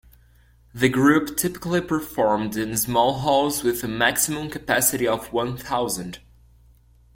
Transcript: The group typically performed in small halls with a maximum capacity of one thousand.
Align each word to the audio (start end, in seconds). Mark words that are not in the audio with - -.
The 0.73 0.89
group 0.89 1.37
typically 1.37 1.79
performed 1.79 2.57
in 2.57 2.75
small 2.75 3.19
halls 3.19 3.61
with 3.63 3.83
a 3.83 3.87
maximum 3.87 4.49
capacity 4.49 5.07
of 5.07 5.31
one 5.31 5.55
thousand. 5.57 6.17